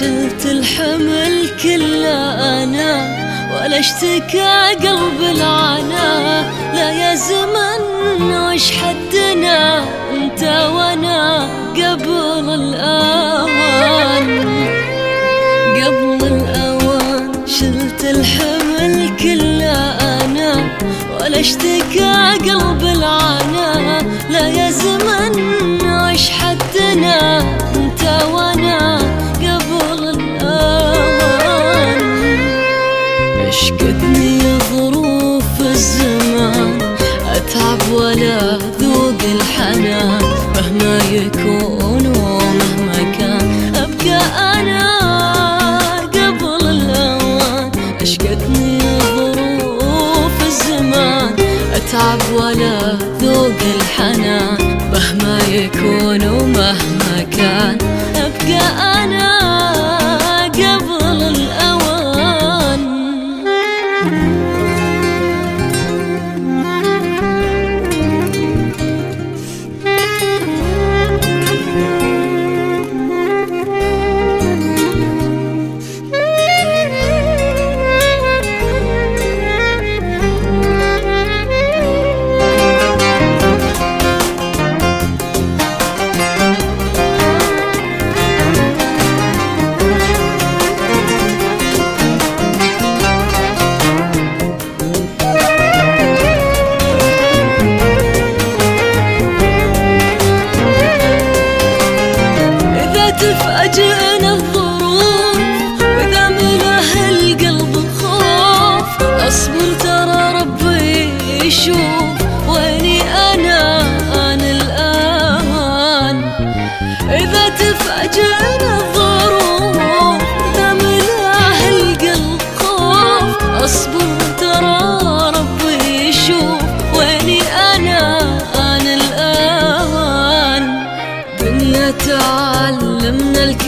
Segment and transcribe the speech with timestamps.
[0.00, 2.18] شلت الحمل كله
[2.62, 2.92] أنا
[3.52, 6.44] ولا اشتكى قلب العنا.
[6.74, 7.82] لا يا زمن
[8.32, 10.42] وش حدنا؟ أنت
[10.74, 14.28] وأنا قبل الأوان.
[15.76, 20.52] قبل الأوان شلت الحمل كله أنا
[21.20, 23.15] ولا اشتكى قلب العنا.
[38.16, 40.20] ولا ذوق الحنان
[40.54, 43.74] مهما يكون ومهما كان.
[43.74, 44.20] ابقى
[44.60, 44.82] أنا
[46.16, 48.80] قبل الأوان اشكتني
[49.16, 51.34] ظروف الزمان.
[51.74, 54.45] أتعب ولا ذوق الحنان.
[103.76, 104.05] do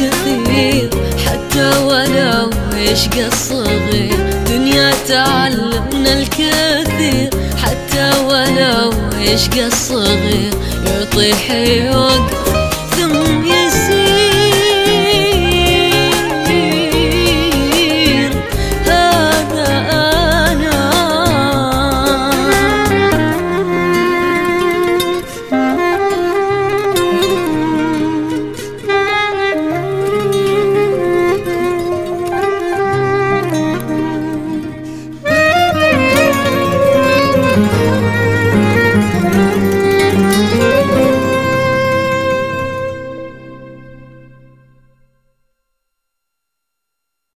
[0.08, 0.90] الكثير
[1.26, 4.16] حتى ولو يشقى الصغير
[4.48, 7.30] دنيا تعلمنا الكثير
[7.62, 10.52] حتى ولو يشقى الصغير
[10.86, 12.57] يطيح يوقف